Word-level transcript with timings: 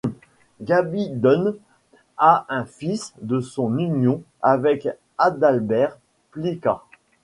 Gaby 0.61 1.09
Dohm 1.11 1.57
a 2.17 2.47
un 2.49 2.65
fils 2.65 3.13
de 3.21 3.39
son 3.39 3.77
union 3.77 4.23
avec 4.41 4.87
Adalbert 5.19 5.99
Plica. 6.31 6.81